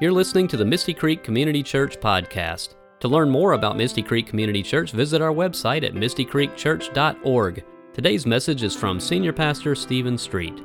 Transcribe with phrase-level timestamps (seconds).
[0.00, 2.74] You're listening to the Misty Creek Community Church podcast.
[2.98, 7.64] To learn more about Misty Creek Community Church, visit our website at mistycreekchurch.org.
[7.92, 10.60] Today's message is from Senior Pastor Stephen Street.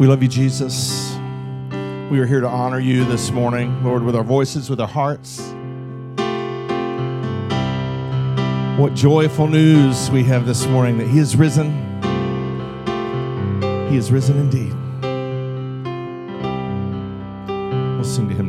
[0.00, 1.12] We love you, Jesus.
[2.10, 5.38] We are here to honor you this morning, Lord, with our voices, with our hearts.
[8.76, 11.87] What joyful news we have this morning that He is risen.
[13.88, 14.74] He is risen indeed.
[17.94, 18.47] We'll sing to Him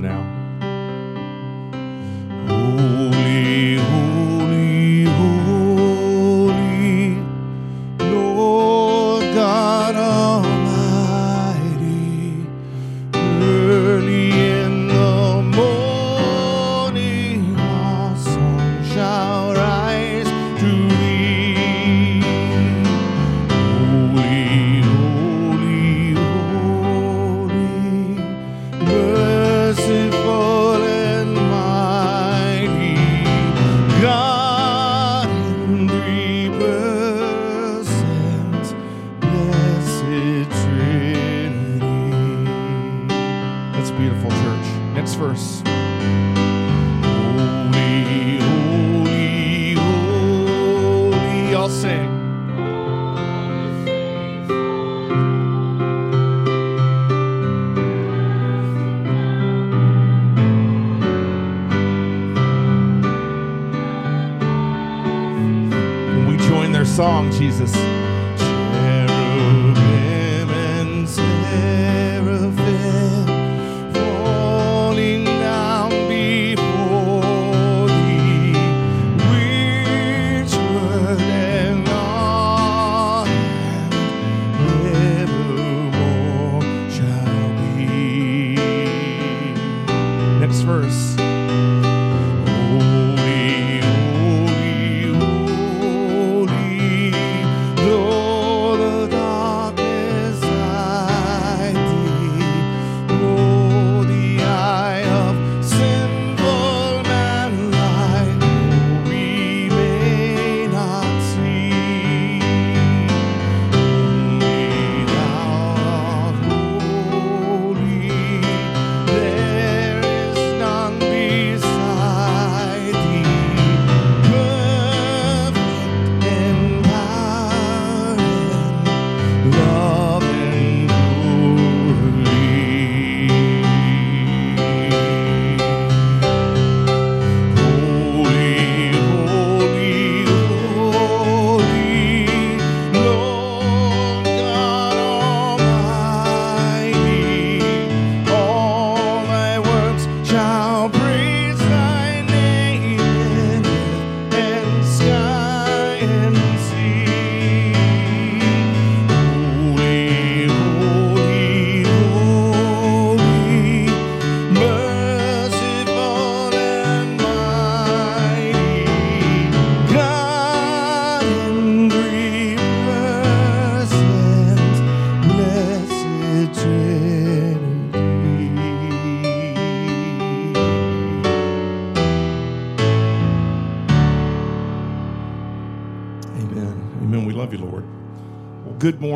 [67.00, 67.99] song, Jesus.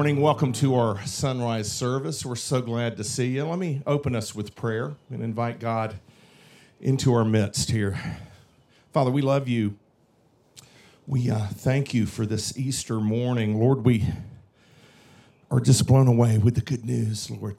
[0.03, 0.21] Morning.
[0.21, 2.25] Welcome to our sunrise service.
[2.25, 3.45] We're so glad to see you.
[3.45, 5.95] Let me open us with prayer and invite God
[6.81, 7.97] into our midst here.
[8.91, 9.77] Father, we love you.
[11.07, 13.57] We uh, thank you for this Easter morning.
[13.57, 14.05] Lord, we
[15.49, 17.55] are just blown away with the good news, Lord,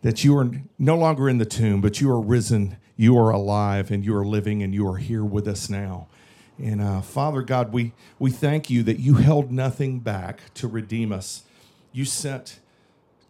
[0.00, 3.90] that you are no longer in the tomb, but you are risen, you are alive,
[3.90, 6.08] and you are living, and you are here with us now.
[6.58, 11.12] And uh, Father God, we, we thank you that you held nothing back to redeem
[11.12, 11.42] us.
[11.92, 12.58] You sent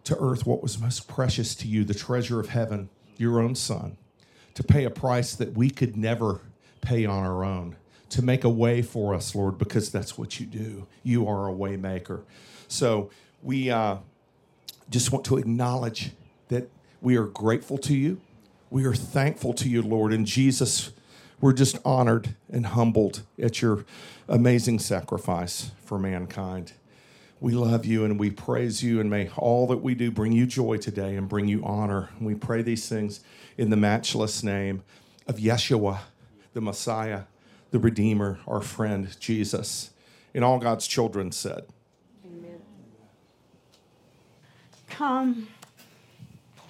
[0.05, 3.97] to earth what was most precious to you, the treasure of heaven, your own Son,
[4.55, 6.41] to pay a price that we could never
[6.81, 7.75] pay on our own,
[8.09, 10.87] to make a way for us, Lord, because that's what you do.
[11.03, 12.23] You are a way maker.
[12.67, 13.09] So
[13.41, 13.97] we uh,
[14.89, 16.11] just want to acknowledge
[16.49, 16.69] that
[17.01, 18.21] we are grateful to you.
[18.69, 20.13] We are thankful to you, Lord.
[20.13, 20.91] And Jesus,
[21.39, 23.85] we're just honored and humbled at your
[24.27, 26.73] amazing sacrifice for mankind.
[27.43, 30.45] We love you and we praise you, and may all that we do bring you
[30.45, 32.09] joy today and bring you honor.
[32.21, 33.19] We pray these things
[33.57, 34.81] in the matchless name
[35.27, 35.99] of Yeshua,
[36.53, 37.23] the Messiah,
[37.71, 39.91] the Redeemer, our friend Jesus.
[40.33, 41.65] And all God's children said,
[42.25, 42.61] Amen.
[44.87, 45.49] Come.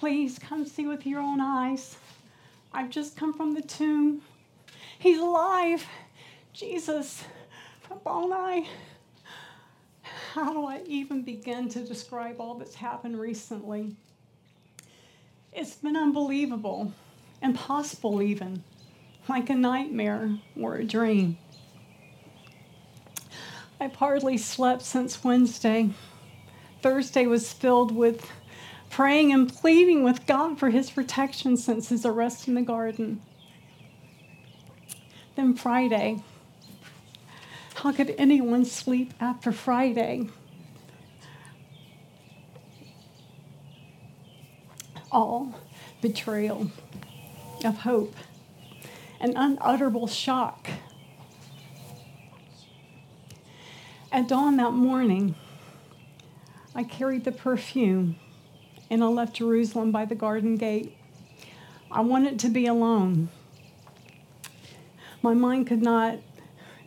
[0.00, 1.96] Please come see with your own eyes.
[2.72, 4.22] I've just come from the tomb.
[4.98, 5.86] He's alive.
[6.52, 7.22] Jesus,
[7.88, 8.66] Rabboni.
[10.34, 13.94] How do I even begin to describe all that's happened recently?
[15.52, 16.92] It's been unbelievable,
[17.40, 18.64] impossible even,
[19.28, 21.38] like a nightmare or a dream.
[23.78, 25.90] I've hardly slept since Wednesday.
[26.82, 28.28] Thursday was filled with
[28.90, 33.22] praying and pleading with God for his protection since his arrest in the garden.
[35.36, 36.24] Then Friday,
[37.84, 40.26] how could anyone sleep after Friday?
[45.12, 45.54] All
[46.00, 46.70] betrayal
[47.62, 48.14] of hope,
[49.20, 50.66] an unutterable shock.
[54.10, 55.34] At dawn that morning,
[56.74, 58.16] I carried the perfume
[58.88, 60.96] and I left Jerusalem by the garden gate.
[61.90, 63.28] I wanted to be alone.
[65.20, 66.20] My mind could not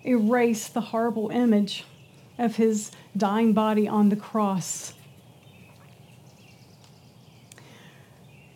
[0.05, 1.85] erase the horrible image
[2.37, 4.93] of his dying body on the cross.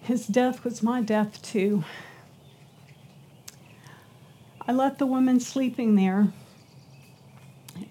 [0.01, 1.83] His death was my death, too.
[4.67, 6.31] I left the women sleeping there.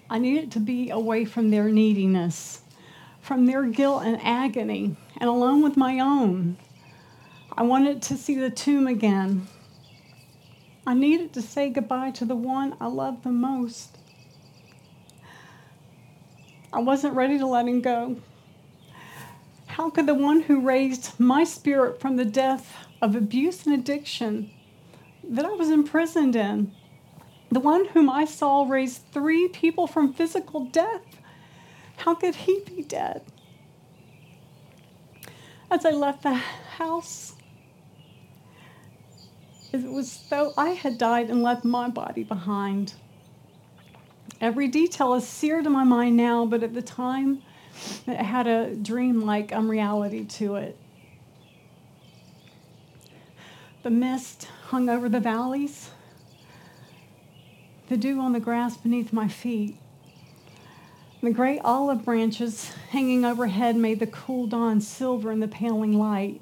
[0.09, 2.61] I needed to be away from their neediness,
[3.21, 6.57] from their guilt and agony, and alone with my own.
[7.57, 9.47] I wanted to see the tomb again.
[10.85, 13.97] I needed to say goodbye to the one I loved the most.
[16.73, 18.17] I wasn't ready to let him go.
[19.67, 24.51] How could the one who raised my spirit from the death of abuse and addiction
[25.23, 26.71] that I was imprisoned in,
[27.49, 31.19] the one whom I saw raise three people from physical death,
[31.97, 33.21] how could he be dead?
[35.69, 37.35] As I left the house,
[39.73, 42.93] it was though I had died and left my body behind.
[44.39, 47.41] Every detail is seared in my mind now, but at the time,
[48.07, 50.77] it had a dream-like um, unreality to it.
[53.83, 55.91] The mist hung over the valleys,
[57.87, 59.77] the dew on the grass beneath my feet.
[61.21, 66.41] The great olive branches hanging overhead made the cool dawn silver in the paling light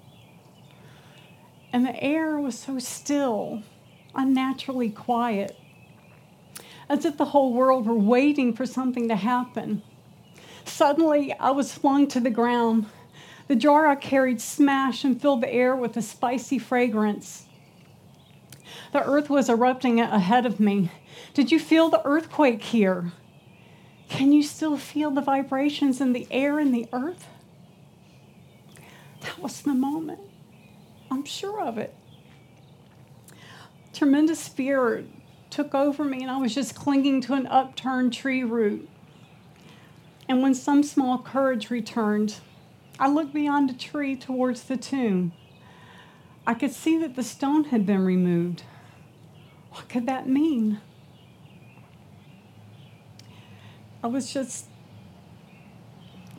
[1.71, 3.63] and the air was so still,
[4.16, 5.56] unnaturally quiet,
[6.88, 9.83] as if the whole world were waiting for something to happen.
[10.66, 12.88] Suddenly, I was flung to the ground.
[13.48, 17.45] The jar I carried smashed and filled the air with a spicy fragrance.
[18.92, 20.92] The earth was erupting ahead of me.
[21.33, 23.12] Did you feel the earthquake here?
[24.10, 27.27] Can you still feel the vibrations in the air and the earth?
[29.21, 30.21] That was the moment.
[31.11, 31.94] I'm sure of it.
[33.94, 35.03] Tremendous fear
[35.50, 38.88] took over me, and I was just clinging to an upturned tree root.
[40.27, 42.35] And when some small courage returned,
[43.00, 45.31] I looked beyond the tree towards the tomb.
[46.45, 48.63] I could see that the stone had been removed.
[49.71, 50.81] What could that mean?
[54.03, 54.65] I was just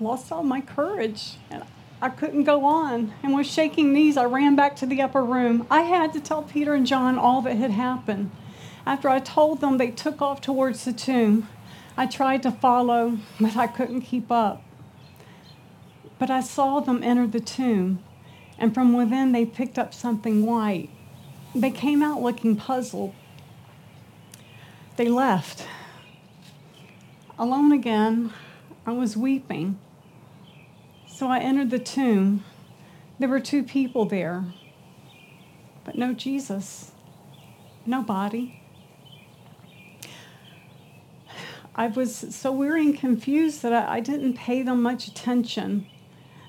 [0.01, 1.37] lost all my courage.
[1.51, 1.65] And
[2.03, 3.13] I couldn't go on.
[3.23, 5.67] And with shaking knees, I ran back to the upper room.
[5.71, 8.31] I had to tell Peter and John all that had happened.
[8.87, 11.49] After I told them, they took off towards the tomb.
[11.97, 14.63] I tried to follow, but I couldn't keep up.
[16.19, 18.03] But I saw them enter the tomb,
[18.59, 20.89] and from within they picked up something white.
[21.55, 23.15] They came out looking puzzled.
[24.97, 25.67] They left.
[27.39, 28.33] Alone again,
[28.87, 29.79] I was weeping.
[31.21, 32.45] So I entered the tomb.
[33.19, 34.43] There were two people there,
[35.85, 36.93] but no Jesus,
[37.85, 38.63] no body.
[41.75, 45.87] I was so weary and confused that I, I didn't pay them much attention.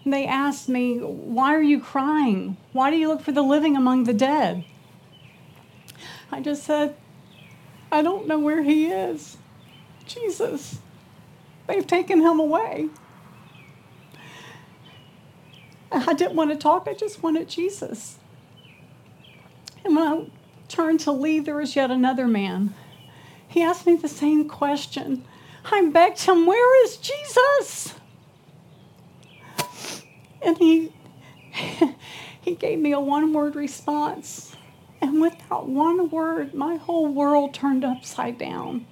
[0.05, 2.55] And they asked me, Why are you crying?
[2.71, 4.63] Why do you look for the living among the dead?
[6.31, 6.95] I just said,
[7.91, 9.35] I don't know where he is.
[10.05, 10.79] Jesus,
[11.67, 12.87] they've taken him away.
[15.91, 18.17] I didn't want to talk, I just wanted Jesus.
[19.83, 20.25] And when I
[20.67, 22.74] turned to leave, there was yet another man.
[23.48, 25.25] He asked me the same question.
[25.65, 27.93] I begged him, Where is Jesus?
[30.41, 30.91] And he,
[32.41, 34.55] he gave me a one word response.
[35.01, 38.86] And with that one word, my whole world turned upside down.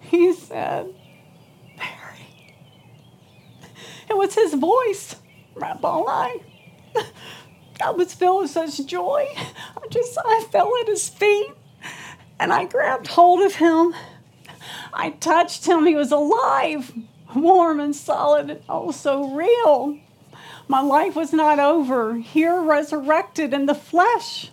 [0.00, 0.94] He said,
[1.76, 2.28] Mary.
[4.08, 5.16] It was his voice,
[5.54, 6.42] Rabboni.
[7.82, 9.26] I was filled with such joy.
[9.36, 11.50] I just, I fell at his feet
[12.38, 13.94] and I grabbed hold of him.
[14.92, 15.86] I touched him.
[15.86, 16.92] He was alive,
[17.34, 19.98] warm and solid, and oh, so real.
[20.68, 24.50] My life was not over, here resurrected in the flesh.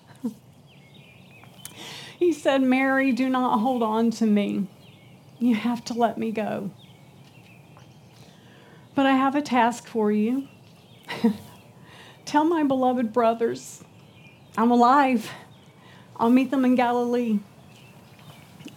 [2.20, 4.68] He said, Mary, do not hold on to me.
[5.40, 6.70] You have to let me go.
[8.94, 10.48] But I have a task for you.
[12.26, 13.84] Tell my beloved brothers,
[14.58, 15.30] I'm alive.
[16.18, 17.40] I'll meet them in Galilee.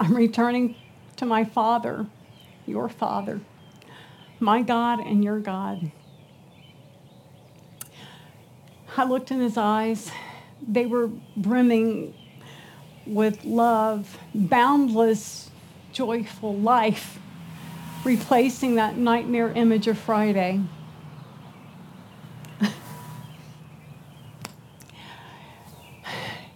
[0.00, 0.76] I'm returning
[1.16, 2.06] to my Father,
[2.66, 3.40] your Father,
[4.40, 5.92] my God and your God.
[8.96, 10.10] I looked in his eyes.
[10.66, 12.14] They were brimming
[13.06, 15.50] with love, boundless,
[15.92, 17.18] joyful life,
[18.04, 20.60] replacing that nightmare image of Friday.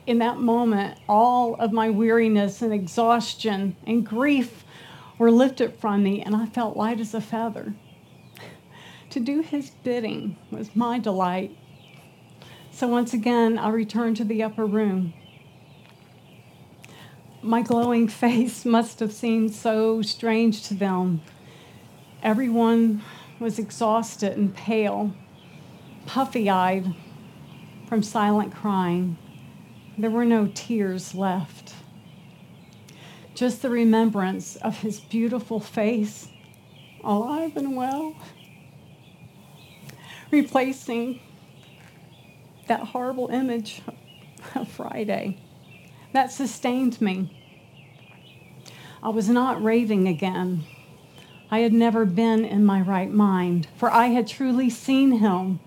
[0.09, 4.65] In that moment, all of my weariness and exhaustion and grief
[5.19, 7.75] were lifted from me, and I felt light as a feather.
[9.11, 11.55] to do his bidding was my delight.
[12.71, 15.12] So once again, I returned to the upper room.
[17.43, 21.21] My glowing face must have seemed so strange to them.
[22.23, 23.03] Everyone
[23.38, 25.12] was exhausted and pale,
[26.07, 26.95] puffy eyed
[27.87, 29.19] from silent crying.
[29.99, 31.75] There were no tears left,
[33.35, 36.28] just the remembrance of his beautiful face,
[37.02, 38.14] alive and well,
[40.31, 41.19] replacing
[42.69, 43.83] that horrible image
[44.55, 45.38] of Friday
[46.12, 47.35] that sustained me.
[49.02, 50.62] I was not raving again.
[51.50, 55.59] I had never been in my right mind, for I had truly seen him.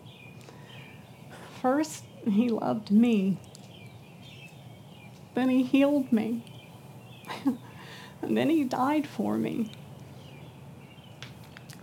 [1.61, 3.37] First, he loved me.
[5.33, 6.43] Then he healed me.
[8.21, 9.71] and then he died for me.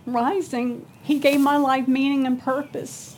[0.05, 3.15] Rising, he gave my life meaning and purpose.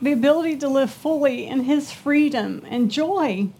[0.00, 3.50] The ability to live fully in his freedom and joy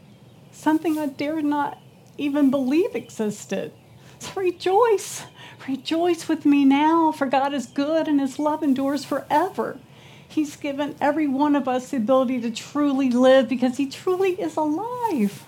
[0.55, 1.79] something I dared not
[2.17, 3.73] even believe existed.
[4.19, 5.25] So rejoice.
[5.69, 9.79] Rejoice with me now, for God is good and his love endures forever.
[10.27, 14.57] He's given every one of us the ability to truly live because he truly is
[14.57, 15.45] alive.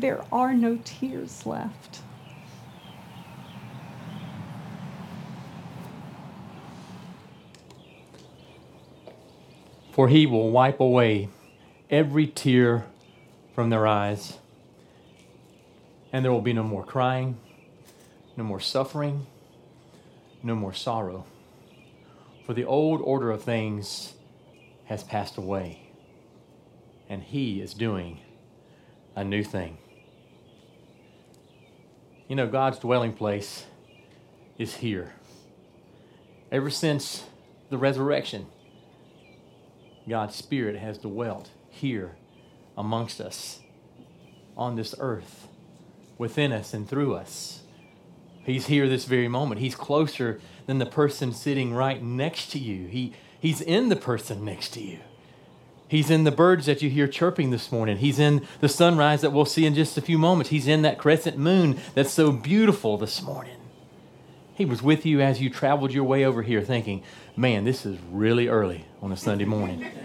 [0.00, 2.00] There are no tears left.
[9.92, 11.28] For he will wipe away
[11.90, 12.86] every tear
[13.54, 14.38] from their eyes.
[16.14, 17.36] And there will be no more crying,
[18.38, 19.26] no more suffering,
[20.42, 21.26] no more sorrow.
[22.46, 24.14] For the old order of things
[24.86, 25.90] has passed away,
[27.06, 28.20] and He is doing
[29.14, 29.76] a new thing.
[32.30, 33.66] You know, God's dwelling place
[34.56, 35.14] is here.
[36.52, 37.24] Ever since
[37.70, 38.46] the resurrection,
[40.08, 42.14] God's Spirit has dwelt here
[42.78, 43.58] amongst us
[44.56, 45.48] on this earth,
[46.18, 47.62] within us and through us.
[48.44, 49.60] He's here this very moment.
[49.60, 52.86] He's closer than the person sitting right next to you.
[52.86, 55.00] He, he's in the person next to you.
[55.90, 57.96] He's in the birds that you hear chirping this morning.
[57.96, 60.50] He's in the sunrise that we'll see in just a few moments.
[60.50, 63.56] He's in that crescent moon that's so beautiful this morning.
[64.54, 67.02] He was with you as you traveled your way over here thinking,
[67.36, 69.84] man, this is really early on a Sunday morning.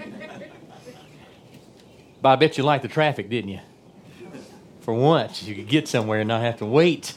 [2.22, 3.60] But I bet you liked the traffic, didn't you?
[4.80, 7.14] For once, you could get somewhere and not have to wait.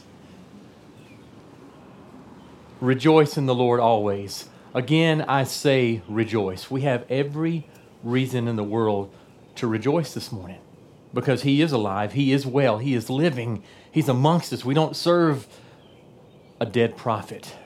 [2.83, 4.51] Rejoice in the Lord always.
[4.75, 6.71] Again, I say rejoice.
[6.71, 7.67] We have every
[8.03, 9.13] reason in the world
[9.57, 10.61] to rejoice this morning
[11.13, 14.65] because He is alive, He is well, He is living, He's amongst us.
[14.65, 15.47] We don't serve
[16.61, 17.57] a dead prophet,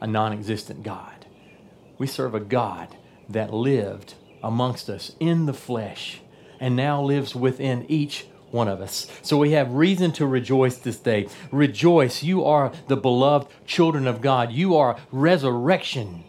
[0.00, 1.26] a non existent God.
[1.98, 2.88] We serve a God
[3.28, 6.20] that lived amongst us in the flesh
[6.60, 9.08] and now lives within each one of us.
[9.22, 11.28] So we have reason to rejoice this day.
[11.50, 14.52] Rejoice, you are the beloved children of God.
[14.52, 16.24] You are resurrection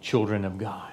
[0.00, 0.91] children of God.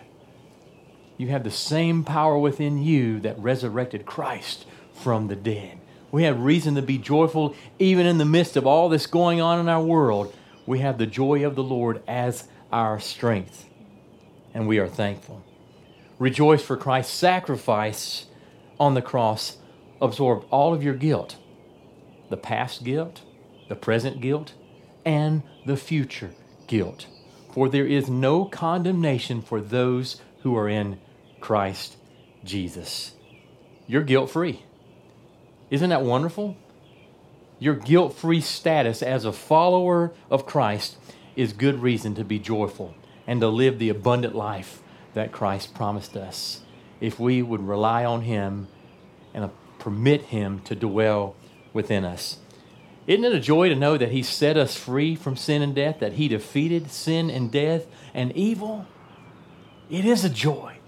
[1.20, 5.78] You have the same power within you that resurrected Christ from the dead.
[6.12, 9.60] We have reason to be joyful even in the midst of all this going on
[9.60, 10.34] in our world.
[10.66, 13.66] We have the joy of the Lord as our strength,
[14.54, 15.44] and we are thankful.
[16.20, 18.28] Rejoice for Christ's sacrifice
[18.80, 19.58] on the cross
[20.02, 21.36] absorbed all of your guilt
[22.30, 23.24] the past guilt,
[23.68, 24.54] the present guilt,
[25.04, 26.32] and the future
[26.68, 27.08] guilt.
[27.52, 30.98] For there is no condemnation for those who are in
[31.40, 31.98] Christ
[32.44, 33.14] Jesus.
[33.88, 34.64] You're guilt free.
[35.70, 36.58] Isn't that wonderful?
[37.60, 40.98] Your guilt free status as a follower of Christ
[41.36, 42.96] is good reason to be joyful
[43.28, 44.82] and to live the abundant life
[45.14, 46.62] that Christ promised us
[47.02, 48.68] if we would rely on Him
[49.34, 51.36] and permit Him to dwell
[51.74, 52.38] within us.
[53.08, 56.00] Isn't it a joy to know that He set us free from sin and death,
[56.00, 58.86] that He defeated sin and death and evil?
[59.90, 60.79] It is a joy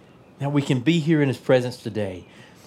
[0.42, 2.26] that we can be here in His presence today.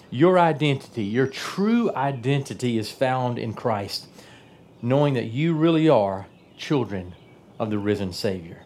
[0.09, 4.07] Your identity, your true identity, is found in Christ,
[4.81, 6.27] knowing that you really are
[6.57, 7.15] children
[7.59, 8.63] of the risen Savior.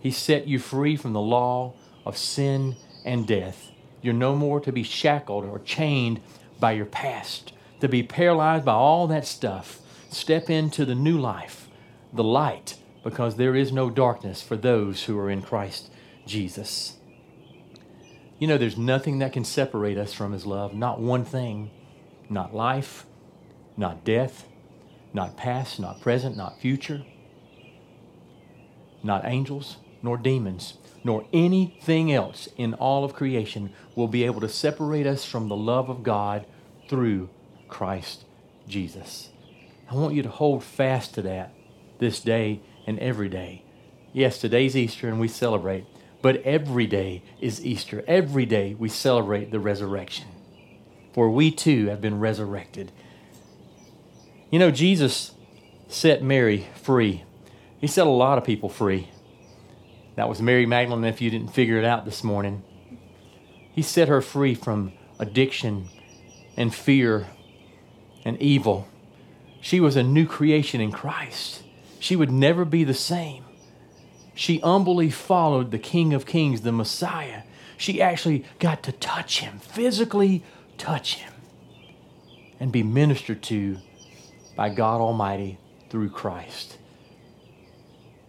[0.00, 1.72] He set you free from the law
[2.04, 2.76] of sin
[3.06, 3.70] and death.
[4.02, 6.20] You're no more to be shackled or chained
[6.60, 9.80] by your past, to be paralyzed by all that stuff.
[10.10, 11.68] Step into the new life,
[12.12, 15.90] the light, because there is no darkness for those who are in Christ
[16.26, 16.95] Jesus.
[18.38, 21.70] You know, there's nothing that can separate us from His love, not one thing,
[22.28, 23.06] not life,
[23.76, 24.46] not death,
[25.12, 27.04] not past, not present, not future,
[29.02, 34.48] not angels, nor demons, nor anything else in all of creation will be able to
[34.48, 36.44] separate us from the love of God
[36.88, 37.30] through
[37.68, 38.24] Christ
[38.68, 39.30] Jesus.
[39.90, 41.52] I want you to hold fast to that
[41.98, 43.62] this day and every day.
[44.12, 45.86] Yes, today's Easter and we celebrate,
[46.26, 48.02] but every day is Easter.
[48.08, 50.26] Every day we celebrate the resurrection.
[51.12, 52.90] For we too have been resurrected.
[54.50, 55.36] You know, Jesus
[55.86, 57.22] set Mary free.
[57.80, 59.08] He set a lot of people free.
[60.16, 62.64] That was Mary Magdalene, if you didn't figure it out this morning.
[63.70, 65.90] He set her free from addiction
[66.56, 67.28] and fear
[68.24, 68.88] and evil.
[69.60, 71.62] She was a new creation in Christ.
[72.00, 73.45] She would never be the same.
[74.36, 77.42] She humbly followed the King of Kings, the Messiah.
[77.78, 80.44] She actually got to touch him, physically
[80.76, 81.32] touch him,
[82.60, 83.78] and be ministered to
[84.54, 86.76] by God Almighty through Christ.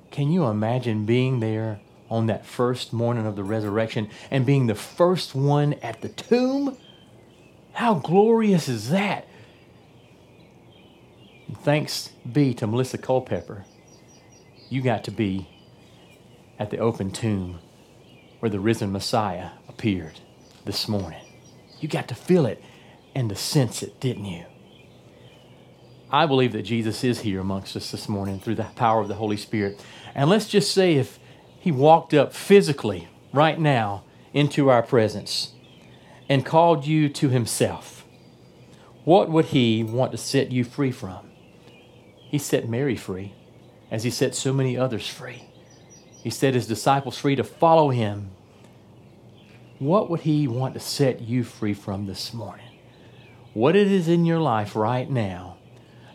[0.09, 4.75] Can you imagine being there on that first morning of the resurrection and being the
[4.75, 6.77] first one at the tomb?
[7.73, 9.27] How glorious is that?
[11.63, 13.65] Thanks be to Melissa Culpepper,
[14.69, 15.49] you got to be
[16.59, 17.59] at the open tomb
[18.39, 20.19] where the risen Messiah appeared
[20.65, 21.23] this morning.
[21.79, 22.63] You got to feel it
[23.15, 24.45] and to sense it, didn't you?
[26.09, 29.15] I believe that Jesus is here amongst us this morning through the power of the
[29.15, 29.83] Holy Spirit.
[30.15, 31.19] And let's just say if
[31.59, 35.53] he walked up physically right now into our presence
[36.29, 38.05] and called you to himself,
[39.03, 41.29] what would he want to set you free from?
[42.29, 43.33] He set Mary free,
[43.89, 45.43] as he set so many others free.
[46.23, 48.31] He set his disciples free to follow him.
[49.79, 52.65] What would he want to set you free from this morning?
[53.53, 55.57] What it is in your life right now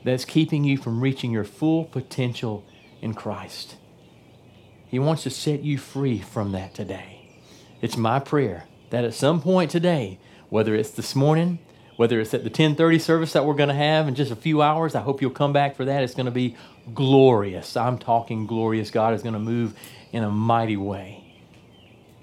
[0.04, 2.64] that's keeping you from reaching your full potential
[3.00, 3.76] in Christ.
[4.86, 7.30] He wants to set you free from that today.
[7.80, 10.18] It's my prayer that at some point today,
[10.50, 11.58] whether it's this morning,
[11.96, 14.62] whether it's at the 1030 service that we're going to have in just a few
[14.62, 16.02] hours, I hope you'll come back for that.
[16.02, 16.56] It's going to be
[16.94, 17.76] glorious.
[17.76, 18.90] I'm talking glorious.
[18.90, 19.74] God is going to move
[20.12, 21.22] in a mighty way.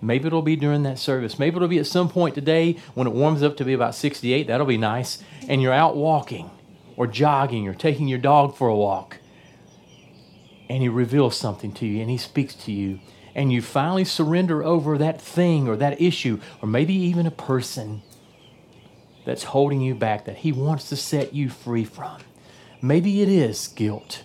[0.02, 1.38] Maybe it'll be during that service.
[1.38, 4.48] Maybe it'll be at some point today when it warms up to be about 68.
[4.48, 5.22] That'll be nice.
[5.48, 6.50] And you're out walking
[6.96, 9.18] or jogging or taking your dog for a walk.
[10.70, 13.00] And He reveals something to you and He speaks to you.
[13.36, 18.02] And you finally surrender over that thing or that issue or maybe even a person
[19.30, 22.18] that's holding you back that He wants to set you free from.
[22.82, 24.24] Maybe it is guilt.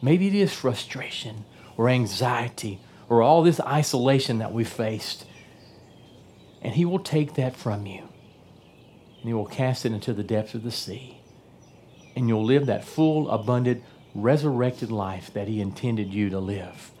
[0.00, 1.44] Maybe it is frustration
[1.76, 5.26] or anxiety or all this isolation that we faced.
[6.60, 8.02] And He will take that from you
[9.18, 11.18] and He will cast it into the depths of the sea
[12.14, 13.82] and you'll live that full, abundant,
[14.14, 16.92] resurrected life that He intended you to live.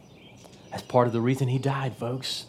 [0.72, 2.46] That's part of the reason He died, folks,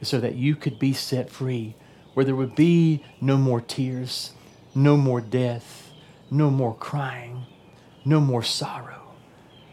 [0.00, 1.74] is so that you could be set free,
[2.14, 4.32] where there would be no more tears,
[4.74, 5.90] no more death,
[6.30, 7.44] no more crying,
[8.04, 9.14] no more sorrow,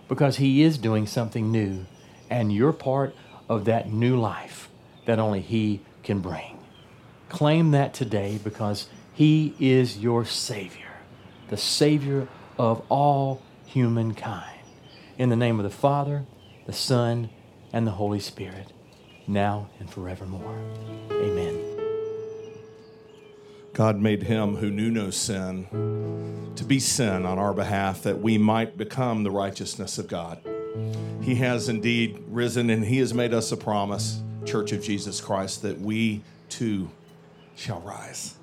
[0.07, 1.85] because He is doing something new,
[2.29, 3.15] and you're part
[3.47, 4.69] of that new life
[5.05, 6.59] that only He can bring.
[7.29, 10.91] Claim that today because He is your Savior
[11.51, 12.27] the Savior
[12.57, 14.57] of all humankind.
[15.17, 16.25] In the name of the Father,
[16.65, 17.29] the Son,
[17.73, 18.71] and the Holy Spirit,
[19.27, 20.57] now and forevermore.
[21.11, 21.70] Amen.
[23.73, 28.37] God made him who knew no sin to be sin on our behalf that we
[28.37, 30.41] might become the righteousness of God.
[31.21, 35.61] He has indeed risen and he has made us a promise, Church of Jesus Christ,
[35.61, 36.89] that we too
[37.55, 38.35] shall rise.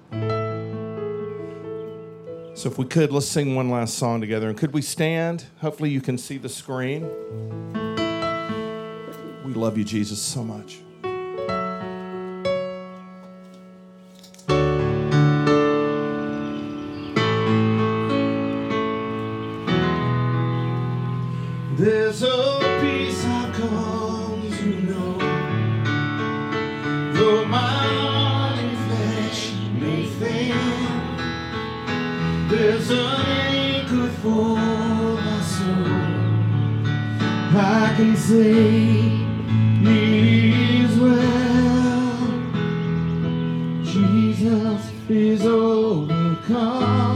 [2.54, 4.48] So, if we could, let's sing one last song together.
[4.48, 5.44] And could we stand?
[5.60, 7.02] Hopefully, you can see the screen.
[9.44, 10.80] We love you, Jesus, so much.
[37.60, 38.52] I can say
[39.82, 42.28] it is well.
[43.82, 47.07] Jesus is overcome.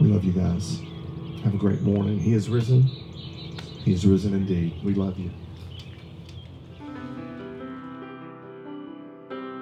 [0.00, 0.80] We love you guys.
[1.44, 2.18] Have a great morning.
[2.18, 2.82] He is risen.
[2.82, 4.74] He is risen indeed.
[4.84, 5.30] We love you.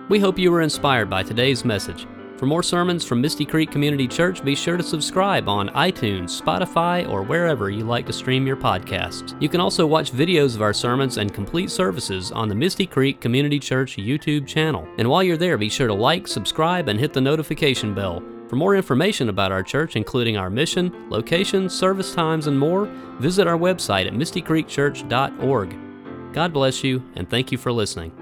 [0.09, 2.07] We hope you were inspired by today's message.
[2.37, 7.09] For more sermons from Misty Creek Community Church, be sure to subscribe on iTunes, Spotify,
[7.09, 9.41] or wherever you like to stream your podcasts.
[9.41, 13.21] You can also watch videos of our sermons and complete services on the Misty Creek
[13.21, 14.87] Community Church YouTube channel.
[14.99, 18.23] And while you're there, be sure to like, subscribe, and hit the notification bell.
[18.49, 22.87] For more information about our church, including our mission, location, service times, and more,
[23.19, 25.79] visit our website at mistycreekchurch.org.
[26.33, 28.13] God bless you, and thank you for listening.